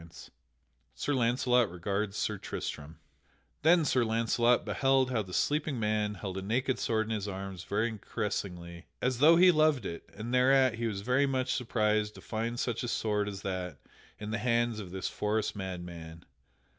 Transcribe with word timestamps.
[Sidenote: 0.01 0.29
Sir 0.95 1.13
Launcelot 1.13 1.69
regards 1.69 2.17
Sir 2.17 2.39
Tristam] 2.39 2.97
Then 3.61 3.85
Sir 3.85 4.03
Launcelot 4.03 4.65
beheld 4.65 5.11
how 5.11 5.21
the 5.21 5.31
sleeping 5.31 5.79
man 5.79 6.15
held 6.15 6.39
a 6.39 6.41
naked 6.41 6.79
sword 6.79 7.05
in 7.05 7.11
his 7.13 7.27
arms 7.27 7.65
very 7.65 7.99
caressingly, 7.99 8.87
as 8.99 9.19
though 9.19 9.35
he 9.35 9.51
loved 9.51 9.85
it, 9.85 10.09
and 10.15 10.33
thereat 10.33 10.79
he 10.79 10.87
was 10.87 11.01
very 11.01 11.27
much 11.27 11.53
surprised 11.53 12.15
to 12.15 12.21
find 12.21 12.59
such 12.59 12.81
a 12.81 12.87
sword 12.87 13.27
as 13.29 13.43
that 13.43 13.77
in 14.17 14.31
the 14.31 14.39
hands 14.39 14.79
of 14.79 14.89
this 14.89 15.07
forest 15.07 15.55
madman. 15.55 16.25